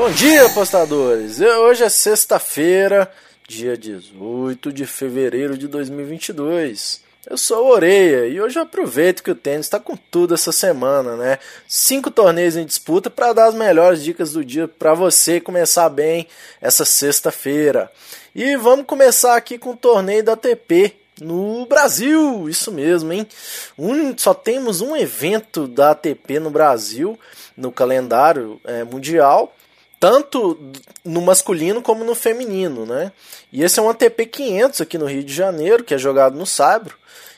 Bom 0.00 0.10
dia, 0.12 0.46
apostadores! 0.46 1.40
Hoje 1.40 1.84
é 1.84 1.88
sexta-feira, 1.90 3.12
dia 3.46 3.76
18 3.76 4.72
de 4.72 4.86
fevereiro 4.86 5.58
de 5.58 5.68
2022. 5.68 7.02
Eu 7.28 7.36
sou 7.36 7.66
o 7.66 7.68
Oreia 7.68 8.26
e 8.26 8.40
hoje 8.40 8.58
eu 8.58 8.62
aproveito 8.62 9.22
que 9.22 9.30
o 9.30 9.34
tênis 9.34 9.66
está 9.66 9.78
com 9.78 9.94
tudo 10.10 10.32
essa 10.32 10.52
semana, 10.52 11.16
né? 11.16 11.38
Cinco 11.68 12.10
torneios 12.10 12.56
em 12.56 12.64
disputa 12.64 13.10
para 13.10 13.34
dar 13.34 13.48
as 13.48 13.54
melhores 13.54 14.02
dicas 14.02 14.32
do 14.32 14.42
dia 14.42 14.66
para 14.66 14.94
você 14.94 15.38
começar 15.38 15.90
bem 15.90 16.26
essa 16.62 16.86
sexta-feira. 16.86 17.92
E 18.34 18.56
vamos 18.56 18.86
começar 18.86 19.36
aqui 19.36 19.58
com 19.58 19.72
o 19.72 19.76
torneio 19.76 20.24
da 20.24 20.32
ATP 20.32 20.96
no 21.20 21.66
Brasil, 21.66 22.48
isso 22.48 22.72
mesmo, 22.72 23.12
hein? 23.12 23.28
Um, 23.78 24.16
só 24.16 24.32
temos 24.32 24.80
um 24.80 24.96
evento 24.96 25.68
da 25.68 25.90
ATP 25.90 26.40
no 26.40 26.50
Brasil 26.50 27.20
no 27.54 27.70
calendário 27.70 28.58
é, 28.64 28.82
mundial 28.82 29.54
tanto 30.00 30.58
no 31.04 31.20
masculino 31.20 31.82
como 31.82 32.02
no 32.02 32.14
feminino, 32.14 32.86
né? 32.86 33.12
E 33.52 33.62
esse 33.62 33.78
é 33.78 33.82
um 33.82 33.90
ATP 33.90 34.24
500 34.24 34.80
aqui 34.80 34.96
no 34.96 35.04
Rio 35.04 35.22
de 35.22 35.32
Janeiro, 35.32 35.84
que 35.84 35.92
é 35.92 35.98
jogado 35.98 36.38
no 36.38 36.46
Saibro. 36.46 36.96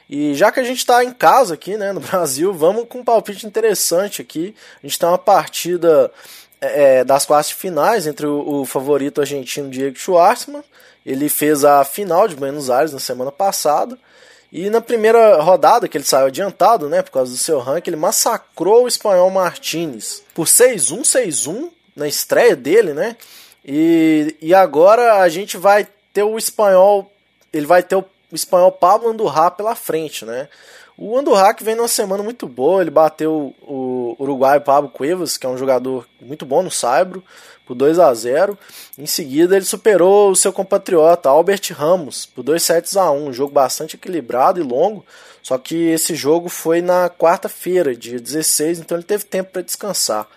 E 0.08 0.32
já 0.34 0.52
que 0.52 0.60
a 0.60 0.62
gente 0.62 0.78
está 0.78 1.02
em 1.02 1.12
casa 1.12 1.54
aqui, 1.54 1.76
né, 1.76 1.92
no 1.92 1.98
Brasil, 2.00 2.52
vamos 2.52 2.86
com 2.88 3.00
um 3.00 3.04
palpite 3.04 3.46
interessante 3.46 4.22
aqui. 4.22 4.54
A 4.80 4.86
gente 4.86 4.96
tem 4.96 5.08
uma 5.08 5.18
partida 5.18 6.12
é, 6.60 7.00
é, 7.00 7.04
das 7.04 7.26
quartas 7.26 7.50
finais 7.50 8.06
entre 8.06 8.26
o, 8.26 8.60
o, 8.60 8.64
favorito 8.64 9.20
argentino 9.20 9.68
Diego 9.68 9.98
Schwartzman. 9.98 10.62
Ele 11.04 11.28
fez 11.28 11.64
a 11.64 11.82
final 11.82 12.28
de 12.28 12.36
Buenos 12.36 12.70
Aires 12.70 12.92
na 12.92 13.00
semana 13.00 13.32
passada. 13.32 13.98
E 14.52 14.70
na 14.70 14.80
primeira 14.80 15.40
rodada, 15.40 15.88
que 15.88 15.96
ele 15.96 16.04
saiu 16.04 16.26
adiantado, 16.26 16.88
né, 16.88 17.02
por 17.02 17.10
causa 17.10 17.32
do 17.32 17.38
seu 17.38 17.58
ranking, 17.58 17.90
ele 17.90 17.96
massacrou 17.96 18.84
o 18.84 18.88
espanhol 18.88 19.30
Martinez 19.30 20.22
por 20.32 20.46
6-1, 20.46 21.00
6-1 21.00 21.70
na 21.94 22.06
estreia 22.06 22.56
dele, 22.56 22.92
né? 22.92 23.16
E, 23.64 24.36
e 24.40 24.54
agora 24.54 25.20
a 25.20 25.28
gente 25.28 25.56
vai 25.56 25.86
ter 26.12 26.22
o 26.22 26.36
espanhol, 26.36 27.10
ele 27.52 27.66
vai 27.66 27.82
ter 27.82 27.96
o 27.96 28.04
espanhol 28.32 28.72
Pablo 28.72 29.08
Andurra 29.08 29.50
pela 29.50 29.74
frente, 29.74 30.24
né? 30.24 30.48
O 30.96 31.16
Andurra 31.16 31.54
que 31.54 31.64
vem 31.64 31.74
numa 31.74 31.88
semana 31.88 32.22
muito 32.22 32.46
boa, 32.46 32.82
ele 32.82 32.90
bateu 32.90 33.54
o 33.62 34.14
uruguaio 34.18 34.60
Pablo 34.60 34.90
Cuevas, 34.90 35.36
que 35.36 35.46
é 35.46 35.48
um 35.48 35.56
jogador 35.56 36.06
muito 36.20 36.44
bom 36.44 36.62
no 36.62 36.70
Saibro, 36.70 37.24
por 37.66 37.74
2 37.74 37.98
a 37.98 38.12
0. 38.12 38.58
Em 38.98 39.06
seguida, 39.06 39.56
ele 39.56 39.64
superou 39.64 40.30
o 40.30 40.36
seu 40.36 40.52
compatriota 40.52 41.28
Albert 41.28 41.72
Ramos 41.72 42.26
por 42.26 42.42
2 42.42 42.62
sets 42.62 42.96
a 42.96 43.10
1, 43.10 43.28
um 43.28 43.32
jogo 43.32 43.52
bastante 43.52 43.96
equilibrado 43.96 44.60
e 44.60 44.62
longo. 44.62 45.04
Só 45.42 45.58
que 45.58 45.74
esse 45.74 46.14
jogo 46.14 46.48
foi 46.48 46.80
na 46.80 47.08
quarta-feira, 47.10 47.96
dia 47.96 48.20
16, 48.20 48.78
então 48.78 48.96
ele 48.96 49.04
teve 49.04 49.24
tempo 49.24 49.50
para 49.50 49.62
descansar. 49.62 50.28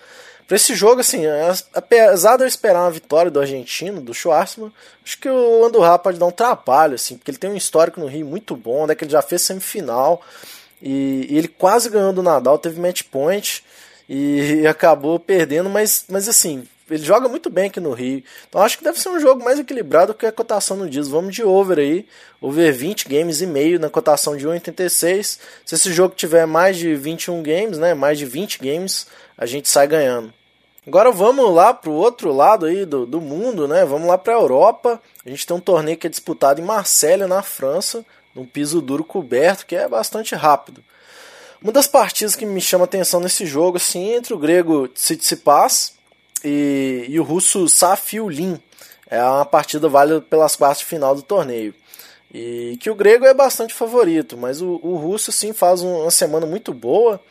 Para 0.48 0.58
esse 0.58 0.76
jogo, 0.76 1.02
assim, 1.02 1.26
é, 1.26 1.54
apesar 1.74 2.38
de 2.38 2.44
eu 2.44 2.48
esperar 2.48 2.82
uma 2.82 2.92
vitória 2.92 3.32
do 3.32 3.40
argentino, 3.40 4.00
do 4.00 4.14
Schwarzman, 4.14 4.72
acho 5.04 5.20
que 5.20 5.28
o 5.28 5.66
Andorra 5.66 5.98
pode 5.98 6.20
dar 6.20 6.28
um 6.28 6.32
trabalho, 6.32 6.96
assim, 6.96 7.18
porque 7.18 7.32
ele 7.32 7.38
tem 7.40 7.50
um 7.50 7.56
histórico 7.56 8.00
no 8.00 8.06
Rio 8.06 8.28
muito 8.28 8.56
bom, 8.56 8.86
né, 8.86 8.94
que 8.94 9.04
ele 9.04 9.12
já 9.12 9.24
fez 9.24 9.42
semifinal, 9.42 10.22
e, 10.80 11.26
e 11.30 11.38
ele 11.38 11.48
quase 11.48 11.90
ganhou 11.90 12.14
do 12.14 12.22
Nadal, 12.22 12.60
teve 12.60 12.80
match 12.80 13.02
point, 13.10 13.64
e, 14.08 14.60
e 14.62 14.68
acabou 14.68 15.20
perdendo, 15.20 15.68
mas, 15.68 16.06
mas 16.08 16.30
assim, 16.30 16.68
ele 16.90 17.04
joga 17.04 17.28
muito 17.28 17.50
bem 17.50 17.66
aqui 17.66 17.80
no 17.80 17.94
Rio. 17.94 18.24
Então 18.48 18.62
acho 18.62 18.78
que 18.78 18.84
deve 18.84 19.00
ser 19.00 19.10
um 19.10 19.20
jogo 19.20 19.44
mais 19.44 19.58
equilibrado 19.58 20.14
que 20.14 20.26
a 20.26 20.32
cotação 20.32 20.78
no 20.78 20.88
diz. 20.88 21.08
Vamos 21.08 21.34
de 21.34 21.44
over 21.44 21.80
aí, 21.80 22.06
over 22.40 22.72
20 22.72 23.10
games 23.10 23.42
e 23.42 23.48
meio 23.48 23.80
na 23.80 23.90
cotação 23.90 24.38
de 24.38 24.48
1,86. 24.48 25.40
Se 25.66 25.76
esse 25.76 25.92
jogo 25.92 26.14
tiver 26.16 26.46
mais 26.46 26.78
de 26.78 26.96
21 26.96 27.42
games, 27.42 27.78
né, 27.80 27.96
mais 27.96 28.20
de 28.20 28.26
20 28.26 28.60
games, 28.60 29.08
a 29.36 29.48
gente 29.48 29.68
sai 29.68 29.88
ganhando. 29.88 30.32
Agora 30.86 31.12
vamos 31.12 31.52
lá 31.52 31.74
para 31.74 31.90
o 31.90 31.96
outro 31.96 32.32
lado 32.32 32.68
aí 32.68 32.86
do, 32.86 33.08
do 33.08 33.20
mundo, 33.20 33.68
né? 33.68 33.84
Vamos 33.84 34.08
lá 34.08 34.20
para 34.20 34.34
a 34.34 34.40
Europa. 34.40 35.02
A 35.26 35.30
gente 35.30 35.48
tem 35.48 35.58
um 35.58 35.60
torneio 35.60 35.98
que 35.98 36.06
é 36.06 36.10
disputado 36.10 36.62
em 36.62 36.64
Marselha, 36.64 37.28
na 37.28 37.42
França, 37.42 38.06
num 38.36 38.46
piso 38.46 38.80
duro 38.80 39.04
coberto, 39.04 39.66
que 39.66 39.76
é 39.76 39.88
bastante 39.88 40.36
rápido. 40.36 40.84
Uma 41.60 41.72
das 41.72 41.88
partidas 41.88 42.36
que 42.36 42.46
me 42.46 42.62
chama 42.62 42.84
atenção 42.84 43.20
nesse 43.20 43.48
jogo, 43.48 43.78
assim, 43.78 44.14
entre 44.14 44.36
o 44.36 44.38
grego 44.38 44.88
Tsitsipas 44.90 45.95
e, 46.46 47.06
e 47.10 47.20
o 47.20 47.24
russo 47.24 47.68
Safiulin. 47.68 48.60
É 49.08 49.22
uma 49.22 49.46
partida 49.46 49.88
válida 49.90 50.22
pelas 50.22 50.56
quartas 50.56 50.80
de 50.80 50.86
final 50.86 51.16
do 51.16 51.22
torneio. 51.22 51.74
E 52.34 52.78
que 52.80 52.90
o 52.90 52.96
grego 52.96 53.26
é 53.26 53.34
bastante 53.34 53.74
favorito, 53.74 54.38
mas 54.38 54.62
o, 54.62 54.80
o 54.82 54.96
russo, 54.96 55.32
sim, 55.32 55.54
faz 55.54 55.82
uma 55.82 56.12
semana 56.12 56.46
muito 56.46 56.74
boa 56.74 57.22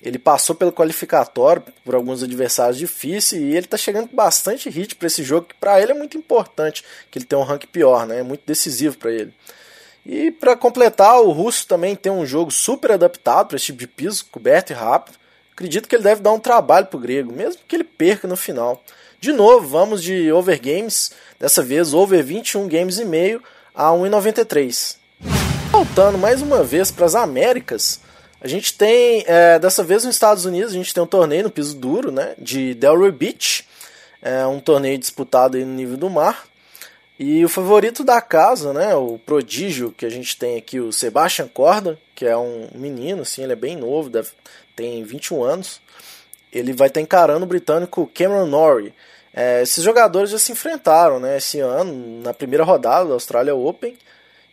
ele 0.00 0.18
passou 0.18 0.54
pelo 0.54 0.72
qualificatório 0.72 1.62
por 1.84 1.94
alguns 1.94 2.22
adversários 2.22 2.78
difíceis 2.78 3.42
e 3.42 3.46
ele 3.46 3.66
está 3.66 3.76
chegando 3.76 4.08
com 4.08 4.16
bastante 4.16 4.70
hit 4.70 4.94
para 4.94 5.08
esse 5.08 5.22
jogo, 5.24 5.48
que 5.48 5.54
para 5.56 5.80
ele 5.80 5.92
é 5.92 5.94
muito 5.94 6.16
importante, 6.16 6.84
que 7.10 7.18
ele 7.18 7.26
tem 7.26 7.38
um 7.38 7.42
rank 7.42 7.66
pior, 7.66 8.06
né? 8.06 8.20
É 8.20 8.22
muito 8.22 8.42
decisivo 8.46 8.96
para 8.96 9.10
ele. 9.10 9.34
E 10.06 10.30
para 10.30 10.56
completar, 10.56 11.20
o 11.20 11.32
russo 11.32 11.66
também 11.66 11.96
tem 11.96 12.12
um 12.12 12.24
jogo 12.24 12.50
super 12.50 12.92
adaptado 12.92 13.48
para 13.48 13.56
esse 13.56 13.66
tipo 13.66 13.78
de 13.78 13.88
piso, 13.88 14.24
coberto 14.30 14.72
e 14.72 14.74
rápido. 14.74 15.17
Acredito 15.58 15.88
que 15.88 15.96
ele 15.96 16.04
deve 16.04 16.22
dar 16.22 16.30
um 16.30 16.38
trabalho 16.38 16.86
para 16.86 16.96
o 16.96 17.00
grego, 17.00 17.32
mesmo 17.32 17.60
que 17.66 17.74
ele 17.74 17.82
perca 17.82 18.28
no 18.28 18.36
final. 18.36 18.80
De 19.18 19.32
novo, 19.32 19.66
vamos 19.66 20.00
de 20.00 20.30
over 20.30 20.56
games, 20.60 21.10
dessa 21.36 21.64
vez 21.64 21.92
over 21.92 22.22
21 22.22 22.68
games 22.68 23.00
e 23.00 23.04
meio 23.04 23.42
a 23.74 23.88
1,93. 23.88 24.94
Voltando 25.72 26.16
mais 26.16 26.40
uma 26.42 26.62
vez 26.62 26.92
para 26.92 27.06
as 27.06 27.16
Américas, 27.16 28.00
a 28.40 28.46
gente 28.46 28.72
tem, 28.74 29.24
é, 29.26 29.58
dessa 29.58 29.82
vez 29.82 30.04
nos 30.04 30.14
Estados 30.14 30.44
Unidos, 30.44 30.70
a 30.70 30.76
gente 30.76 30.94
tem 30.94 31.02
um 31.02 31.08
torneio 31.08 31.42
no 31.42 31.50
piso 31.50 31.74
duro, 31.74 32.12
né, 32.12 32.36
de 32.38 32.72
Delray 32.74 33.10
Beach, 33.10 33.66
é 34.22 34.46
um 34.46 34.60
torneio 34.60 34.96
disputado 34.96 35.58
no 35.58 35.74
nível 35.74 35.96
do 35.96 36.08
mar. 36.08 36.46
E 37.18 37.44
o 37.44 37.48
favorito 37.48 38.04
da 38.04 38.20
casa, 38.20 38.72
né, 38.72 38.94
o 38.94 39.18
prodígio 39.18 39.90
que 39.90 40.06
a 40.06 40.08
gente 40.08 40.36
tem 40.36 40.56
aqui, 40.56 40.78
o 40.78 40.92
Sebastian 40.92 41.48
Corda, 41.48 41.98
que 42.14 42.24
é 42.24 42.36
um 42.36 42.68
menino, 42.74 43.22
assim, 43.22 43.42
ele 43.42 43.54
é 43.54 43.56
bem 43.56 43.76
novo, 43.76 44.08
deve, 44.08 44.28
tem 44.76 45.02
21 45.02 45.42
anos. 45.42 45.80
Ele 46.52 46.72
vai 46.72 46.86
estar 46.86 47.00
encarando 47.00 47.44
o 47.44 47.48
britânico 47.48 48.08
Cameron 48.14 48.46
Norrie. 48.46 48.94
É, 49.34 49.62
esses 49.62 49.82
jogadores 49.82 50.30
já 50.30 50.38
se 50.38 50.52
enfrentaram 50.52 51.18
né, 51.18 51.38
esse 51.38 51.58
ano, 51.58 52.22
na 52.22 52.32
primeira 52.32 52.64
rodada 52.64 53.08
da 53.08 53.14
Australia 53.14 53.54
Open. 53.54 53.96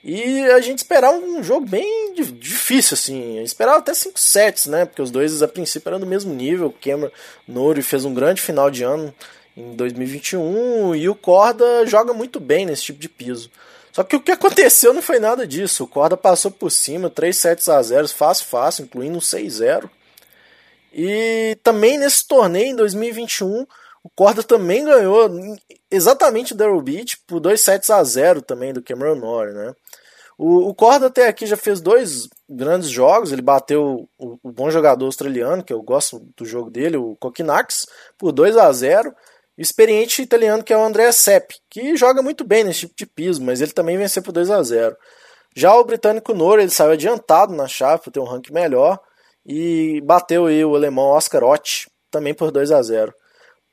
E 0.04 0.42
a 0.52 0.60
gente 0.60 0.80
esperava 0.80 1.18
um 1.18 1.44
jogo 1.44 1.68
bem 1.68 2.14
difícil, 2.14 2.94
assim. 2.94 3.40
Esperava 3.42 3.80
até 3.80 3.92
5 3.92 4.20
sets, 4.20 4.68
né? 4.68 4.86
Porque 4.86 5.02
os 5.02 5.10
dois 5.10 5.42
a 5.42 5.48
princípio 5.48 5.90
eram 5.90 6.00
do 6.00 6.06
mesmo 6.06 6.32
nível. 6.32 6.68
O 6.68 6.72
Cameron 6.72 7.12
Nori 7.48 7.82
fez 7.82 8.06
um 8.06 8.14
grande 8.14 8.40
final 8.40 8.70
de 8.70 8.84
ano 8.84 9.12
em 9.56 9.76
2021 9.76 10.96
e 10.96 11.08
o 11.08 11.16
Corda 11.16 11.86
joga 11.86 12.14
muito 12.14 12.40
bem 12.40 12.66
nesse 12.66 12.84
tipo 12.84 13.00
de 13.00 13.10
piso. 13.10 13.50
Só 13.92 14.04
que 14.04 14.16
o 14.16 14.22
que 14.22 14.32
aconteceu 14.34 14.94
não 14.94 15.02
foi 15.02 15.20
nada 15.20 15.48
disso. 15.48 15.84
O 15.84 15.88
Corda 15.88 16.18
passou 16.18 16.52
por 16.52 16.70
cima, 16.70 17.10
3 17.10 17.36
sets 17.36 17.70
a 17.70 17.82
0, 17.82 18.08
fácil, 18.10 18.46
fácil, 18.46 18.84
incluindo 18.86 19.18
um 19.18 19.22
6-0. 19.22 19.90
E 20.94 21.58
também 21.64 21.98
nesse 21.98 22.28
torneio 22.28 22.68
em 22.68 22.76
2021, 22.76 23.66
o 24.04 24.10
Corda 24.10 24.44
também 24.44 24.84
ganhou 24.84 25.30
exatamente 25.90 26.54
o 26.54 26.56
Daryl 26.56 26.82
Beach 26.82 27.18
por 27.26 27.40
2 27.40 27.60
sets 27.60 27.90
a 27.90 28.04
0 28.04 28.42
também 28.42 28.74
do 28.74 28.82
Cameron 28.82 29.16
Norrie, 29.16 29.54
né? 29.54 29.74
O, 30.38 30.74
Corda 30.74 31.08
até 31.08 31.28
aqui 31.28 31.46
já 31.46 31.56
fez 31.56 31.80
dois 31.80 32.28
grandes 32.50 32.90
jogos. 32.90 33.32
Ele 33.32 33.42
bateu 33.42 34.08
o, 34.20 34.38
o, 34.44 34.52
bom 34.52 34.70
jogador 34.70 35.06
australiano, 35.06 35.64
que 35.64 35.72
eu 35.72 35.82
gosto 35.82 36.20
do 36.36 36.46
jogo 36.46 36.70
dele, 36.70 36.98
o 36.98 37.16
Kokinax, 37.16 37.88
por 38.18 38.32
2 38.34 38.58
a 38.58 38.72
0 38.72 39.10
o 39.10 39.14
experiente 39.58 40.22
italiano, 40.22 40.64
que 40.64 40.74
é 40.74 40.78
o 40.78 40.84
André 40.84 41.12
Sepp, 41.12 41.52
que 41.70 41.96
joga 41.96 42.22
muito 42.22 42.44
bem 42.44 42.64
nesse 42.64 42.82
tipo 42.82 42.94
de 42.98 43.06
piso, 43.06 43.44
mas 43.44 43.62
ele 43.62 43.72
também 43.72 43.98
venceu 43.98 44.22
por 44.22 44.32
2 44.32 44.50
a 44.50 44.62
0 44.62 44.96
Já 45.56 45.74
o 45.76 45.84
britânico 45.84 46.34
Nora, 46.34 46.62
ele 46.62 46.72
saiu 46.72 46.92
adiantado 46.92 47.54
na 47.54 47.68
chave 47.68 48.04
por 48.04 48.12
ter 48.12 48.20
um 48.20 48.26
ranking 48.26 48.54
melhor 48.54 49.00
e 49.46 50.02
bateu 50.02 50.46
aí 50.46 50.64
o 50.66 50.76
alemão 50.76 51.06
Oscar 51.06 51.44
Ott, 51.44 51.88
também 52.12 52.34
por 52.34 52.52
2 52.52 52.72
a 52.72 52.82
0 52.82 53.14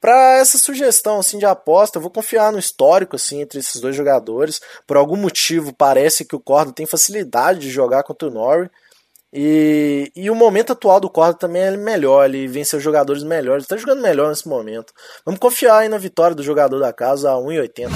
para 0.03 0.39
essa 0.39 0.59
sugestão 0.59 1.21
assim 1.21 1.39
de 1.39 1.47
aposta, 1.47 1.97
eu 1.97 2.03
vou 2.03 2.11
confiar 2.11 2.51
no 2.51 2.59
histórico 2.59 3.15
assim 3.15 3.41
entre 3.41 3.61
esses 3.61 3.81
dois 3.81 3.95
jogadores. 3.95 4.61
Por 4.85 4.97
algum 4.97 5.17
motivo 5.17 5.73
parece 5.73 6.25
que 6.25 6.35
o 6.35 6.41
Corda 6.41 6.73
tem 6.73 6.85
facilidade 6.87 7.61
de 7.61 7.71
jogar 7.71 8.03
contra 8.03 8.27
o 8.27 8.31
Norrie. 8.33 8.69
E, 9.33 10.13
e 10.15 10.31
o 10.31 10.35
momento 10.35 10.73
atual 10.73 11.01
do 11.01 11.09
Corda 11.09 11.35
também 11.35 11.63
é 11.63 11.71
melhor, 11.77 12.27
ele 12.27 12.47
venceu 12.47 12.79
jogadores 12.79 13.23
melhores, 13.23 13.65
está 13.65 13.77
jogando 13.79 14.03
melhor 14.03 14.29
nesse 14.29 14.47
momento. 14.47 14.93
Vamos 15.25 15.41
confiar 15.41 15.79
aí 15.79 15.89
na 15.89 15.97
vitória 15.97 16.37
do 16.37 16.43
jogador 16.43 16.79
da 16.79 16.93
casa 16.93 17.31
a 17.31 17.37
1,80. 17.37 17.91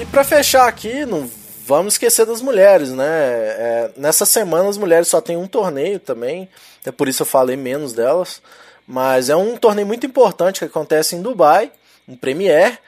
E 0.00 0.06
para 0.06 0.22
fechar 0.22 0.68
aqui, 0.68 1.04
não 1.04 1.28
vamos 1.66 1.94
esquecer 1.94 2.24
das 2.24 2.40
mulheres, 2.40 2.90
né? 2.92 3.04
É, 3.04 3.90
nessa 3.96 4.24
semana 4.24 4.68
as 4.68 4.78
mulheres 4.78 5.08
só 5.08 5.20
tem 5.20 5.36
um 5.36 5.48
torneio 5.48 5.98
também, 5.98 6.48
é 6.86 6.92
por 6.92 7.08
isso 7.08 7.22
eu 7.22 7.26
falei 7.26 7.56
menos 7.56 7.92
delas. 7.92 8.40
Mas 8.86 9.30
é 9.30 9.36
um 9.36 9.56
torneio 9.56 9.86
muito 9.86 10.04
importante 10.04 10.58
que 10.58 10.64
acontece 10.64 11.14
em 11.14 11.22
Dubai, 11.22 11.70
um 12.08 12.16
Premier, 12.16 12.78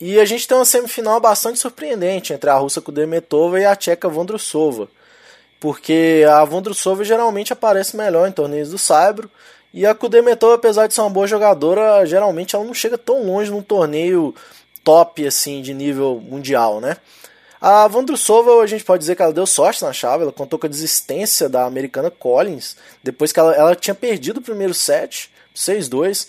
e 0.00 0.18
a 0.18 0.24
gente 0.24 0.48
tem 0.48 0.56
uma 0.56 0.64
semifinal 0.64 1.20
bastante 1.20 1.60
surpreendente 1.60 2.32
entre 2.32 2.50
a 2.50 2.54
russa 2.54 2.80
Kudermetova 2.80 3.60
e 3.60 3.64
a 3.64 3.76
tcheca 3.76 4.08
Vondrusova. 4.08 4.88
Porque 5.64 6.22
a 6.28 6.44
Vondrusova 6.44 7.02
geralmente 7.04 7.50
aparece 7.50 7.96
melhor 7.96 8.28
em 8.28 8.32
torneios 8.32 8.68
do 8.68 8.76
Saibro 8.76 9.30
E 9.72 9.86
a 9.86 9.94
Kudermetova, 9.94 10.56
apesar 10.56 10.86
de 10.86 10.92
ser 10.92 11.00
uma 11.00 11.08
boa 11.08 11.26
jogadora, 11.26 12.04
geralmente 12.04 12.54
ela 12.54 12.66
não 12.66 12.74
chega 12.74 12.98
tão 12.98 13.24
longe 13.24 13.50
num 13.50 13.62
torneio 13.62 14.34
top 14.84 15.26
assim 15.26 15.62
de 15.62 15.72
nível 15.72 16.22
mundial, 16.22 16.82
né? 16.82 16.98
A 17.58 17.88
Vandrusova, 17.88 18.62
a 18.62 18.66
gente 18.66 18.84
pode 18.84 19.00
dizer 19.00 19.16
que 19.16 19.22
ela 19.22 19.32
deu 19.32 19.46
sorte 19.46 19.82
na 19.82 19.90
chave, 19.90 20.24
ela 20.24 20.32
contou 20.32 20.58
com 20.58 20.66
a 20.66 20.68
desistência 20.68 21.48
da 21.48 21.64
americana 21.64 22.10
Collins, 22.10 22.76
depois 23.02 23.32
que 23.32 23.40
ela, 23.40 23.54
ela 23.54 23.74
tinha 23.74 23.94
perdido 23.94 24.40
o 24.40 24.42
primeiro 24.42 24.74
set, 24.74 25.30
6-2, 25.56 26.28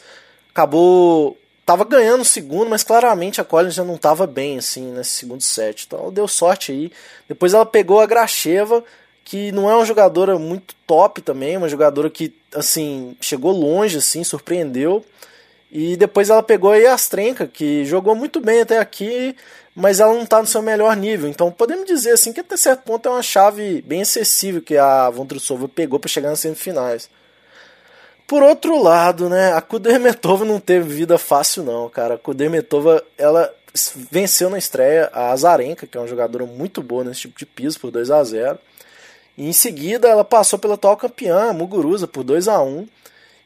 acabou 0.49 1.37
tava 1.65 1.83
ganhando 1.83 2.21
o 2.21 2.25
segundo, 2.25 2.69
mas 2.69 2.83
claramente 2.83 3.41
a 3.41 3.43
Collins 3.43 3.73
já 3.73 3.83
não 3.83 3.95
estava 3.95 4.25
bem 4.25 4.59
assim 4.59 4.93
nesse 4.93 5.09
segundo 5.09 5.41
set. 5.41 5.83
Então 5.85 5.99
ela 5.99 6.11
deu 6.11 6.25
sorte 6.25 6.71
aí. 6.71 6.91
Depois 7.27 7.53
ela 7.53 7.65
pegou 7.65 7.99
a 7.99 8.05
Gracheva, 8.05 8.83
que 9.25 9.51
não 9.51 9.69
é 9.69 9.75
uma 9.75 9.83
jogadora 9.83 10.37
muito 10.37 10.75
top 10.85 11.19
também, 11.19 11.57
uma 11.57 11.67
jogadora 11.67 12.11
que 12.11 12.31
assim 12.53 13.17
chegou 13.19 13.51
longe 13.51 13.97
assim, 13.97 14.23
surpreendeu. 14.23 15.03
E 15.71 15.97
depois 15.97 16.29
ela 16.29 16.43
pegou 16.43 16.71
a 16.71 16.77
Yastrenka, 16.77 17.47
que 17.47 17.83
jogou 17.85 18.15
muito 18.15 18.39
bem 18.39 18.61
até 18.61 18.77
aqui, 18.77 19.35
mas 19.75 19.99
ela 19.99 20.13
não 20.13 20.21
está 20.21 20.39
no 20.39 20.47
seu 20.47 20.61
melhor 20.61 20.95
nível. 20.95 21.27
Então 21.27 21.51
podemos 21.51 21.85
dizer 21.85 22.11
assim 22.11 22.31
que 22.31 22.39
até 22.39 22.55
certo 22.55 22.83
ponto 22.83 23.09
é 23.09 23.11
uma 23.11 23.23
chave 23.23 23.81
bem 23.81 24.03
acessível 24.03 24.61
que 24.61 24.77
a 24.77 25.09
Vondrusova 25.09 25.67
pegou 25.67 25.99
para 25.99 26.07
chegar 26.07 26.29
nas 26.29 26.39
semifinais. 26.39 27.09
Por 28.27 28.43
outro 28.43 28.81
lado, 28.81 29.27
né, 29.27 29.53
a 29.53 29.61
Kudermetova 29.61 30.45
não 30.45 30.59
teve 30.59 30.87
vida 30.93 31.17
fácil 31.17 31.63
não, 31.63 31.89
cara. 31.89 32.13
A 32.13 32.17
Kudermetova, 32.17 33.03
ela 33.17 33.51
venceu 34.11 34.51
na 34.51 34.57
estreia 34.57 35.09
a 35.11 35.31
Azarenka, 35.31 35.87
que 35.87 35.97
é 35.97 35.99
uma 35.99 36.07
jogadora 36.07 36.45
muito 36.45 36.81
boa 36.81 37.03
nesse 37.03 37.21
tipo 37.21 37.37
de 37.37 37.45
piso, 37.45 37.79
por 37.79 37.91
2 37.91 38.11
a 38.11 38.23
0 38.23 38.59
e 39.37 39.47
em 39.47 39.53
seguida 39.53 40.07
ela 40.07 40.23
passou 40.23 40.57
pela 40.57 40.75
atual 40.75 40.97
campeã, 40.97 41.51
Muguruza, 41.53 42.07
por 42.07 42.23
2 42.23 42.47
a 42.47 42.61
1 42.61 42.87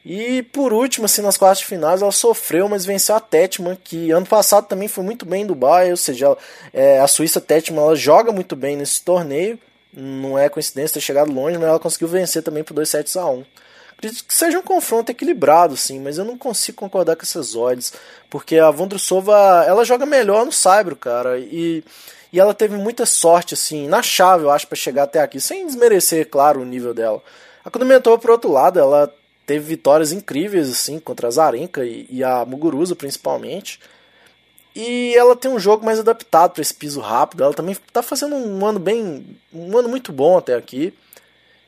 e 0.06 0.44
por 0.44 0.72
último, 0.72 1.06
assim, 1.06 1.22
nas 1.22 1.38
quartas 1.38 1.62
finais, 1.62 2.02
ela 2.02 2.12
sofreu, 2.12 2.70
mas 2.70 2.86
venceu 2.86 3.16
a 3.16 3.20
Tetman, 3.20 3.78
que 3.84 4.12
ano 4.12 4.26
passado 4.26 4.66
também 4.66 4.88
foi 4.88 5.04
muito 5.04 5.26
bem 5.26 5.44
em 5.44 5.46
Dubai, 5.46 5.92
ou 5.92 5.98
seja, 5.98 6.28
ela, 6.28 6.38
é, 6.74 7.00
a 7.00 7.08
Suíça 7.08 7.42
Tetman 7.42 7.84
ela 7.84 7.96
joga 7.96 8.32
muito 8.32 8.56
bem 8.56 8.78
nesse 8.78 9.02
torneio, 9.02 9.60
não 9.94 10.40
é 10.40 10.48
coincidência 10.48 10.96
ter 10.96 11.02
chegado 11.02 11.32
longe, 11.32 11.58
mas 11.58 11.68
ela 11.68 11.80
conseguiu 11.80 12.08
vencer 12.08 12.42
também 12.42 12.64
por 12.64 12.74
2 12.74 12.88
sets 12.88 13.18
a 13.18 13.26
1 13.26 13.44
Acredito 13.98 14.24
que 14.24 14.34
seja 14.34 14.58
um 14.58 14.62
confronto 14.62 15.12
equilibrado, 15.12 15.76
sim, 15.76 16.00
mas 16.00 16.18
eu 16.18 16.24
não 16.24 16.38
consigo 16.38 16.78
concordar 16.78 17.18
com 17.18 17.24
essas 17.24 17.54
odds, 17.54 17.92
porque 18.30 18.58
a 18.58 18.72
Vondrusova, 18.72 19.66
ela 19.68 19.84
joga 19.84 20.06
melhor 20.06 20.46
no 20.46 20.54
Saibro, 20.54 20.96
cara, 20.96 21.38
e, 21.38 21.84
e 22.32 22.40
ela 22.40 22.54
teve 22.54 22.76
muita 22.78 23.06
sorte, 23.06 23.54
assim, 23.54 23.88
na 23.88 24.04
chave, 24.04 24.44
eu 24.44 24.52
acho, 24.52 24.68
para 24.68 24.76
chegar 24.76 25.04
até 25.04 25.20
aqui, 25.20 25.40
sem 25.40 25.66
desmerecer, 25.66 26.30
claro, 26.30 26.62
o 26.62 26.66
nível 26.66 26.94
dela. 26.94 27.22
A 27.66 27.70
Kudumentova, 27.70 28.18
por 28.20 28.32
outro 28.32 28.52
lado, 28.52 28.80
ela 28.80 29.14
teve 29.46 29.66
vitórias 29.66 30.12
incríveis, 30.12 30.70
assim, 30.70 31.00
contra 31.00 31.28
a 31.28 31.32
Zarenka 31.32 31.84
e, 31.84 32.08
e 32.10 32.24
a 32.24 32.46
Muguruza, 32.46 32.96
principalmente. 32.96 33.80
E 34.76 35.14
ela 35.16 35.36
tem 35.36 35.50
um 35.50 35.60
jogo 35.60 35.84
mais 35.84 36.00
adaptado 36.00 36.52
para 36.52 36.62
esse 36.62 36.74
piso 36.74 37.00
rápido. 37.00 37.44
Ela 37.44 37.54
também 37.54 37.74
está 37.74 38.02
fazendo 38.04 38.36
um 38.36 38.66
ano 38.66 38.80
bem. 38.80 39.26
um 39.52 39.78
ano 39.78 39.90
muito 39.90 40.14
bom 40.14 40.38
até 40.38 40.56
aqui. 40.56 40.94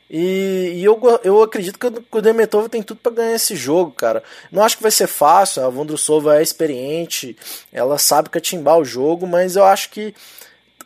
E, 0.08 0.74
e 0.76 0.84
eu, 0.84 1.00
eu 1.24 1.42
acredito 1.42 1.78
que 1.78 1.86
o 2.16 2.20
Demetova 2.20 2.68
tem 2.68 2.82
tudo 2.82 3.00
para 3.00 3.12
ganhar 3.12 3.34
esse 3.34 3.56
jogo, 3.56 3.90
cara. 3.90 4.22
Não 4.50 4.62
acho 4.62 4.76
que 4.76 4.82
vai 4.82 4.92
ser 4.92 5.06
fácil. 5.08 5.64
A 5.64 5.68
Vondrusova 5.68 6.38
é 6.38 6.42
experiente, 6.42 7.36
ela 7.72 7.98
sabe 7.98 8.30
catimbar 8.30 8.78
o 8.78 8.84
jogo, 8.84 9.26
mas 9.26 9.56
eu 9.56 9.64
acho 9.64 9.90
que 9.90 10.14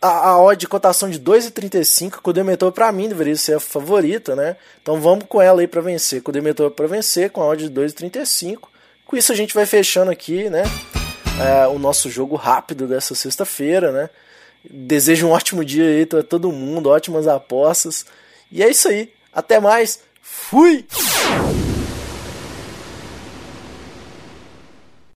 a, 0.00 0.30
a 0.30 0.42
odd 0.42 0.58
de 0.58 0.68
cotação 0.68 1.08
de 1.08 1.20
2,35, 1.20 2.16
com 2.22 2.30
o 2.30 2.32
Demetor 2.32 2.72
para 2.72 2.90
mim 2.92 3.08
deveria 3.08 3.36
ser 3.36 3.56
a 3.56 3.60
favorita, 3.60 4.34
né? 4.34 4.56
Então 4.82 5.00
vamos 5.00 5.24
com 5.28 5.40
ela 5.40 5.60
aí 5.60 5.66
para 5.66 5.80
vencer, 5.80 6.22
com 6.22 6.30
o 6.30 6.32
Demetor 6.32 6.70
para 6.70 6.86
vencer, 6.86 7.30
com 7.30 7.42
a 7.42 7.46
odd 7.46 7.68
de 7.68 7.80
2,35. 7.80 8.68
Com 9.04 9.16
isso 9.16 9.32
a 9.32 9.36
gente 9.36 9.54
vai 9.54 9.66
fechando 9.66 10.10
aqui, 10.10 10.50
né? 10.50 10.64
É, 11.40 11.66
o 11.68 11.78
nosso 11.78 12.10
jogo 12.10 12.34
rápido 12.34 12.86
dessa 12.86 13.14
sexta-feira, 13.14 13.92
né? 13.92 14.10
Desejo 14.68 15.28
um 15.28 15.30
ótimo 15.30 15.64
dia 15.64 15.84
aí 15.84 16.06
para 16.06 16.22
todo 16.22 16.50
mundo, 16.50 16.90
ótimas 16.90 17.28
apostas. 17.28 18.04
E 18.50 18.62
é 18.62 18.70
isso 18.70 18.88
aí. 18.88 19.12
Até 19.32 19.60
mais. 19.60 20.00
Fui! 20.20 20.84